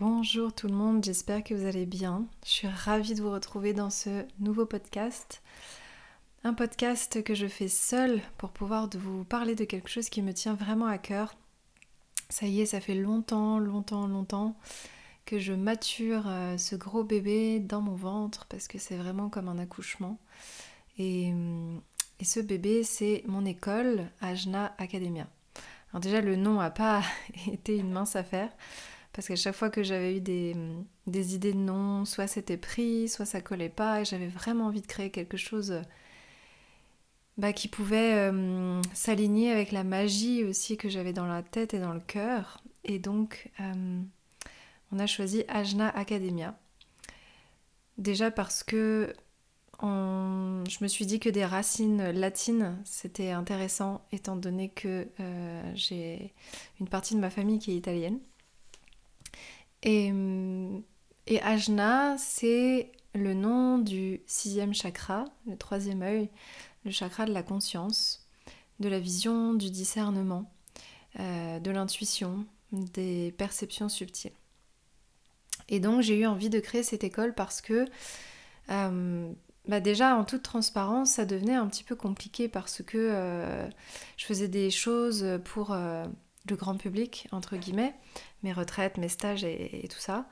[0.00, 2.24] Bonjour tout le monde, j'espère que vous allez bien.
[2.44, 5.42] Je suis ravie de vous retrouver dans ce nouveau podcast.
[6.44, 10.32] Un podcast que je fais seule pour pouvoir vous parler de quelque chose qui me
[10.32, 11.34] tient vraiment à cœur.
[12.28, 14.56] Ça y est, ça fait longtemps, longtemps, longtemps
[15.26, 19.48] que je mature euh, ce gros bébé dans mon ventre parce que c'est vraiment comme
[19.48, 20.20] un accouchement.
[20.96, 21.34] Et,
[22.20, 25.26] et ce bébé, c'est mon école, Ajna Academia.
[25.90, 27.02] Alors déjà, le nom n'a pas
[27.52, 28.50] été une mince affaire.
[29.18, 30.54] Parce qu'à chaque fois que j'avais eu des,
[31.34, 34.86] idées de nom, soit c'était pris, soit ça collait pas, et j'avais vraiment envie de
[34.86, 35.82] créer quelque chose
[37.36, 41.80] bah, qui pouvait euh, s'aligner avec la magie aussi que j'avais dans la tête et
[41.80, 42.62] dans le cœur.
[42.84, 44.00] Et donc, euh,
[44.92, 46.56] on a choisi Ajna Academia.
[47.96, 49.12] Déjà parce que
[49.82, 56.32] je me suis dit que des racines latines, c'était intéressant, étant donné que euh, j'ai
[56.78, 58.20] une partie de ma famille qui est italienne.
[59.82, 60.12] Et,
[61.26, 66.30] et Ajna, c'est le nom du sixième chakra, le troisième œil,
[66.84, 68.26] le chakra de la conscience,
[68.80, 70.50] de la vision, du discernement,
[71.20, 74.32] euh, de l'intuition, des perceptions subtiles.
[75.68, 77.86] Et donc j'ai eu envie de créer cette école parce que
[78.70, 79.32] euh,
[79.66, 83.68] bah déjà en toute transparence ça devenait un petit peu compliqué parce que euh,
[84.16, 85.76] je faisais des choses pour
[86.50, 87.94] le grand public, entre guillemets,
[88.42, 90.26] mes retraites, mes stages et, tout ça.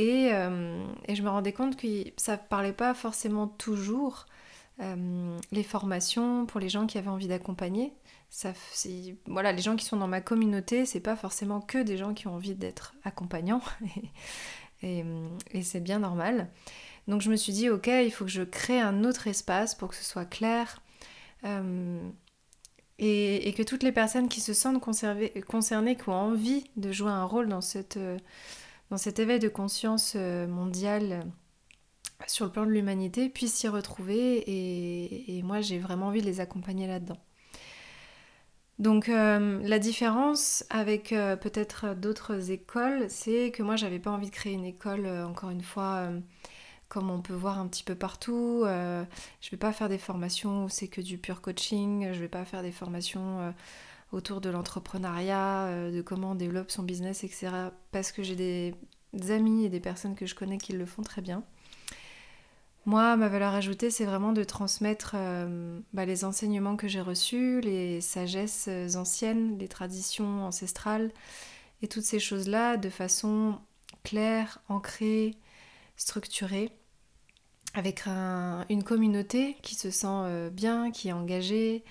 [0.00, 1.86] Euh, et, je me rendais compte que
[2.16, 4.26] ça ne parlait pas forcément toujours
[4.80, 7.92] euh, les formations pour les gens qui avaient envie d'accompagner.
[9.26, 12.26] voilà, les gens qui sont dans ma communauté, c'est pas forcément que des gens qui
[12.26, 13.62] ont envie d'être accompagnants.
[14.82, 15.04] et,
[15.62, 16.50] c'est bien normal.
[17.06, 19.88] Donc je me suis dit, ok, il faut que je crée un autre espace pour
[19.88, 20.80] que ce soit clair.
[21.44, 22.00] Euh,
[22.98, 25.30] et, que toutes les personnes qui se sentent concernées,
[25.96, 28.18] qui ont envie de jouer un rôle dans, cette, euh,
[28.90, 33.68] dans cet éveil de conscience euh, mondiale euh, sur le plan de l'humanité puissent s'y
[33.68, 37.18] retrouver et, moi j'ai vraiment envie de les accompagner là-dedans.
[38.78, 44.54] Donc la différence avec peut-être d'autres écoles, c'est que moi j'avais pas envie de créer
[44.54, 46.08] une école, encore une fois,
[46.94, 48.62] comme on peut voir un petit peu partout.
[48.64, 49.04] Euh,
[49.40, 52.20] je ne vais pas faire des formations où c'est que du pur coaching, je ne
[52.20, 53.50] vais pas faire des formations euh,
[54.12, 57.50] autour de l'entrepreneuriat, euh, de comment on développe son business, etc.
[57.90, 58.74] Parce que j'ai des,
[59.32, 61.42] amis et des personnes que je connais qui le font très bien.
[62.86, 65.16] Moi, ma valeur ajoutée, c'est vraiment de transmettre
[65.94, 71.10] bah, les enseignements que j'ai reçus, les sagesses anciennes, les traditions ancestrales
[71.80, 73.58] et toutes ces choses-là de façon
[74.02, 75.34] claire, ancrée,
[75.96, 76.70] structurée
[77.74, 81.84] avec une communauté qui se sent euh, bien, qui est engagée,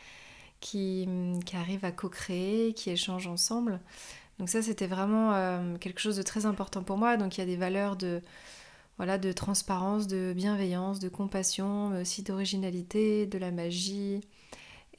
[0.61, 1.07] qui,
[1.53, 3.81] arrive à co-créer, qui échange ensemble.
[4.39, 7.17] Donc ça, c'était vraiment euh, quelque chose de très important pour moi.
[7.17, 8.21] Donc il y a des valeurs de,
[8.97, 14.21] voilà, de transparence, de bienveillance, de compassion, mais aussi d'originalité, de la magie.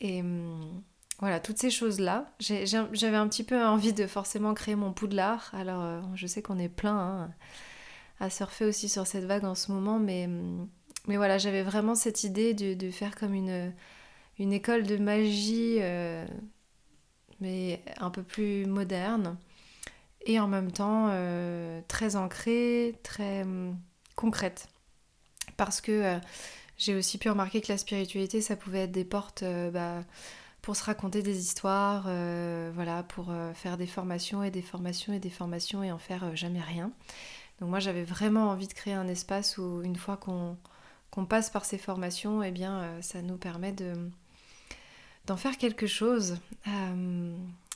[0.00, 0.82] Et hum,
[1.18, 2.26] voilà, toutes ces choses-là.
[2.40, 5.50] J'avais un petit peu envie de forcément créer mon poudlard.
[5.54, 6.98] Alors euh, je sais qu'on est plein.
[6.98, 7.30] Hein
[8.20, 10.28] à surfer aussi sur cette vague en ce moment, mais,
[11.06, 13.72] mais voilà, j'avais vraiment cette idée de, faire comme une,
[14.38, 16.26] une école de magie, euh,
[17.40, 19.36] mais un peu plus moderne,
[20.26, 23.76] et en même temps euh, très ancrée, très hum,
[24.16, 24.68] concrète.
[25.56, 26.18] Parce que euh,
[26.78, 30.02] j'ai aussi pu remarquer que la spiritualité, ça pouvait être des portes bah,
[30.62, 32.08] pour se raconter des histoires,
[32.72, 36.62] voilà, pour faire des formations et des formations et des formations et en faire jamais
[36.62, 36.90] rien.
[37.60, 41.64] Donc moi j'avais vraiment envie de créer un espace où une fois qu'on passe par
[41.64, 43.92] ces formations, eh bien euh, ça nous permet de
[45.26, 46.36] d'en faire quelque chose.
[46.68, 47.34] Euh,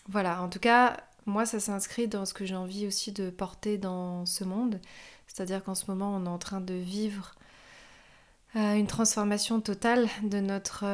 [0.09, 3.79] voilà, en tout cas, moi ça s'inscrit dans ce que j'ai envie aussi de porter
[3.79, 4.81] dans ce monde.
[5.27, 7.35] C'est-à-dire qu'en ce moment on est en train de vivre
[8.55, 10.85] une transformation totale de notre,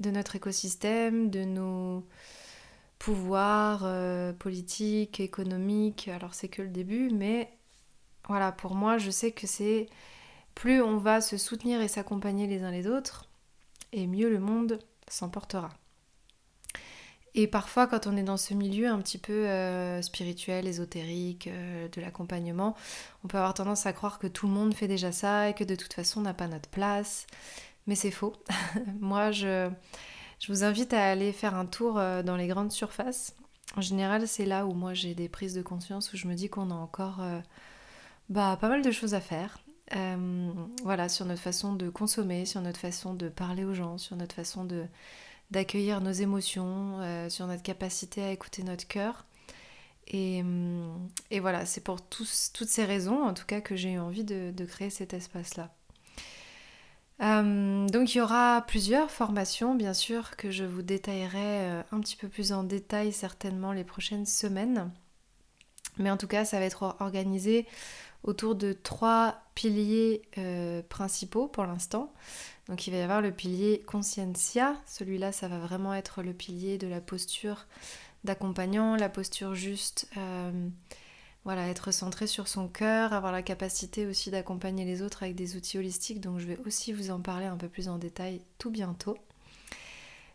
[0.00, 2.04] de notre écosystème, de nos
[2.98, 3.86] pouvoirs
[4.38, 6.08] politiques, économiques.
[6.08, 7.56] Alors c'est que le début, mais
[8.28, 9.86] voilà, pour moi, je sais que c'est
[10.54, 13.28] plus on va se soutenir et s'accompagner les uns les autres,
[13.92, 15.70] et mieux le monde s'emportera.
[17.38, 21.86] Et parfois, quand on est dans ce milieu un petit peu euh, spirituel, ésotérique, euh,
[21.88, 22.74] de l'accompagnement,
[23.22, 25.62] on peut avoir tendance à croire que tout le monde fait déjà ça et que
[25.62, 27.26] de toute façon, on n'a pas notre place.
[27.86, 28.32] Mais c'est faux.
[29.00, 29.68] Moi, je,
[30.40, 33.36] je, vous invite à aller faire un tour euh, dans les grandes surfaces.
[33.76, 36.48] En général, c'est là où moi j'ai des prises de conscience, où je me dis
[36.48, 37.20] qu'on a encore
[38.28, 39.58] bah, pas mal de choses à faire.
[40.82, 44.34] voilà, sur notre façon de consommer, sur notre façon de parler aux gens, sur notre
[44.34, 44.86] façon de
[45.52, 49.26] d'accueillir nos émotions, euh, sur notre capacité à écouter notre cœur.
[50.08, 53.92] Et, hum, et voilà, c'est pour tous, toutes ces raisons, en tout cas, que j'ai
[53.92, 55.72] eu envie de, de créer cet espace-là.
[57.18, 62.16] Donc il y aura plusieurs formations, bien sûr, que je vous détaillerai euh, un petit
[62.16, 64.90] peu plus en détail certainement les prochaines semaines.
[65.98, 67.66] Mais en tout cas, ça va être organisé
[68.26, 72.12] autour de trois piliers euh, principaux pour l'instant.
[72.68, 76.78] Donc il va y avoir le pilier conscientia, celui-là ça va vraiment être le pilier
[76.78, 77.66] de la posture
[78.24, 80.68] d'accompagnant, la posture juste, euh,
[81.44, 85.54] voilà, être centré sur son cœur, avoir la capacité aussi d'accompagner les autres avec des
[85.56, 88.70] outils holistiques, donc je vais aussi vous en parler un peu plus en détail tout
[88.70, 89.16] bientôt.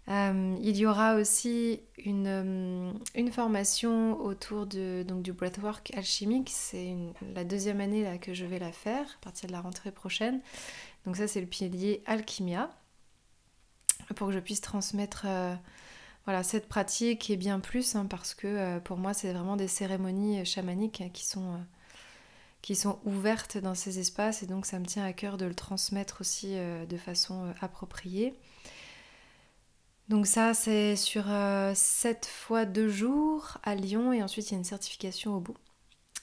[0.07, 6.49] Euh, il y aura aussi une, euh, une, formation autour de, donc, du breathwork alchimique.
[6.51, 6.95] C'est
[7.35, 10.41] la deuxième année là, que je vais la faire à partir de la rentrée prochaine.
[11.05, 12.69] Donc ça c'est le pilier alchimia
[14.15, 15.55] pour que je puisse transmettre euh,
[16.25, 20.45] voilà, cette pratique et bien plus hein, parce que pour moi c'est vraiment des cérémonies
[20.45, 21.59] chamaniques qui sont,
[22.61, 25.55] qui sont ouvertes dans ces espaces et donc ça me tient à cœur de le
[25.55, 28.35] transmettre aussi de façon appropriée.
[30.11, 31.23] Donc ça c'est sur
[31.73, 35.55] 7 fois 2 jours à Lyon et ensuite il y a une certification au bout.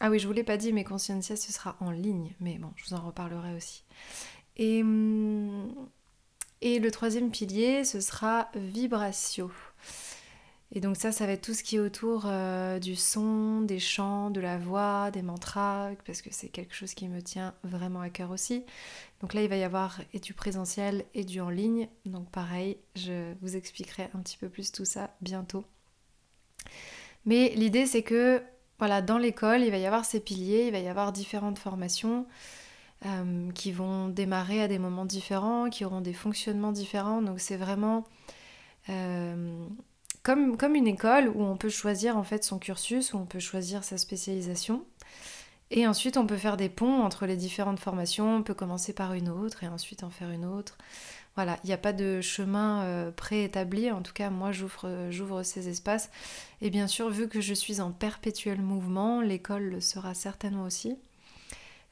[0.00, 2.70] Ah oui, je vous l'ai pas dit, mais Conscientia, ce sera en ligne, mais bon,
[2.76, 3.85] je vous en reparlerai aussi.
[4.58, 5.73] Et, hum,
[6.61, 9.50] et le troisième pilier, ce sera vibratio.
[10.73, 13.79] Et donc ça, ça va être tout ce qui est autour euh, du son, des
[13.79, 18.00] chants, de la voix, des mantras, parce que c'est quelque chose qui me tient vraiment
[18.00, 18.65] à cœur aussi.
[19.20, 21.88] Donc là, il va y avoir et du présentiel et du en ligne.
[22.05, 25.65] Donc pareil, je vous expliquerai un petit peu plus tout ça bientôt.
[27.25, 28.43] Mais l'idée, c'est que
[28.79, 32.26] voilà, dans l'école, il va y avoir ces piliers, il va y avoir différentes formations.
[33.06, 37.23] Euh, qui vont démarrer à des moments différents, qui auront des fonctionnements différents.
[37.23, 38.05] Donc c'est vraiment
[38.88, 39.69] euh,
[40.34, 43.84] comme, une école où on peut choisir en fait son cursus, où on peut choisir
[43.84, 44.84] sa spécialisation.
[45.70, 48.36] Et ensuite, on peut faire des ponts entre les différentes formations.
[48.36, 50.78] On peut commencer par une autre et ensuite en faire une autre.
[51.34, 53.90] Voilà, il n'y a pas de chemin euh, préétabli.
[53.90, 56.10] En tout cas, moi, j'ouvre ces espaces.
[56.60, 60.96] Et bien sûr, vu que je suis en perpétuel mouvement, l'école le sera certainement aussi.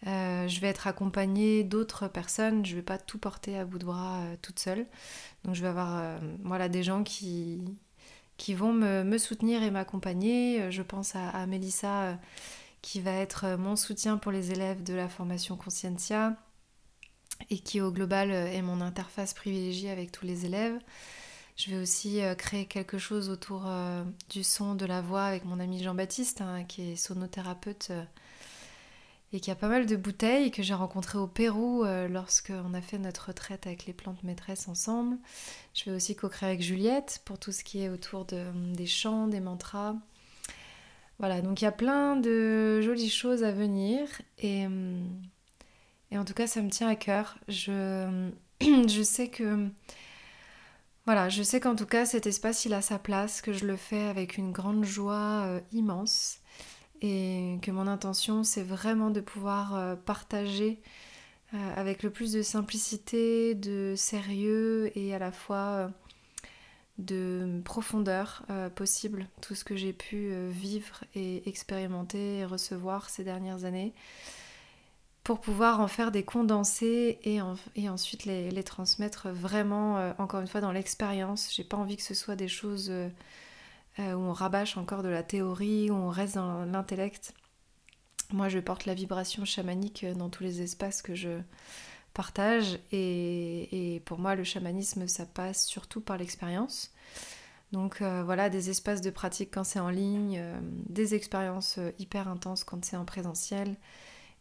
[0.06, 3.78] Euh, je vais être accompagnée d'autres personnes, je ne vais pas tout porter à bout
[3.78, 4.86] de bras euh, toute seule.
[5.44, 7.60] Donc je vais avoir euh, voilà, des gens qui,
[8.36, 10.70] qui vont me, soutenir et m'accompagner.
[10.70, 12.18] Je pense à, à Mélissa
[12.82, 16.36] qui va être mon soutien pour les élèves de la formation Conscientia
[17.50, 20.78] et qui au global est mon interface privilégiée avec tous les élèves.
[21.56, 23.66] Je vais aussi créer quelque chose autour
[24.30, 27.92] du son, de la voix avec mon ami Jean-Baptiste, hein, qui est sonothérapeute
[29.32, 32.80] et qui a pas mal de bouteilles que j'ai rencontrées au Pérou euh, lorsqu'on a
[32.80, 35.18] fait notre retraite avec les plantes maîtresses ensemble.
[35.74, 39.26] Je vais aussi co-créer avec Juliette pour tout ce qui est autour de, des chants,
[39.26, 39.96] des mantras.
[41.18, 44.06] Voilà, donc il y a plein de jolies choses à venir
[44.38, 45.00] et, euh,
[46.12, 47.38] en tout cas ça me tient à cœur.
[47.48, 48.30] Je,
[48.60, 49.68] je sais que...
[51.04, 53.76] Voilà, je sais qu'en tout cas cet espace il a sa place, que je le
[53.76, 56.40] fais avec une grande joie euh, immense
[57.06, 60.80] et que mon intention c'est vraiment de pouvoir euh, partager
[61.54, 65.88] euh, avec le plus de simplicité, de sérieux et à la fois euh,
[66.98, 68.42] de profondeur
[68.74, 73.92] possible tout ce que j'ai pu vivre et expérimenter et recevoir ces dernières années
[75.22, 77.42] pour pouvoir en faire des condensés et,
[77.90, 81.52] ensuite les, transmettre vraiment encore une fois dans l'expérience.
[81.54, 82.90] J'ai pas envie que ce soit des choses
[83.98, 87.34] où on rabâche encore de la théorie, où on reste dans l'intellect.
[88.32, 91.40] Moi, je porte la vibration chamanique euh, dans tous les espaces que je
[92.12, 96.92] partage et, pour moi, le chamanisme, ça passe surtout par l'expérience.
[97.72, 100.42] Donc euh, voilà, des espaces de pratique quand c'est en ligne,
[100.88, 103.76] des expériences hyper intenses quand c'est en présentiel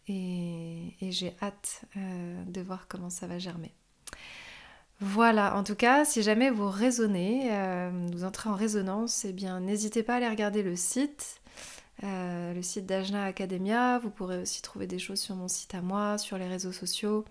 [0.07, 3.73] et, j'ai hâte euh, de voir comment ça va germer.
[5.01, 9.59] Voilà, en tout cas, si jamais vous résonnez, euh, vous entrez en résonance, eh bien
[9.59, 11.41] n'hésitez pas à aller regarder le site,
[12.03, 13.99] euh, le site d'Ajna Academia.
[13.99, 17.25] Vous pourrez aussi trouver des choses sur mon site à moi, sur les réseaux sociaux.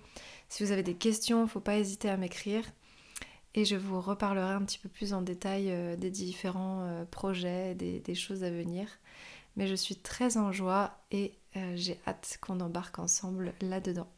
[0.51, 2.65] Si vous avez des questions, il ne faut pas hésiter à m'écrire.
[3.55, 8.01] Et je vous reparlerai un petit peu plus en détail euh, des différents projets, des,
[8.01, 8.89] des, choses à venir.
[9.57, 11.33] Mais je suis très en joie et
[11.77, 14.09] j'ai hâte qu'on embarque ensemble là-dedans.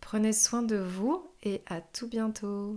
[0.00, 2.76] Prenez soin de vous et à tout bientôt.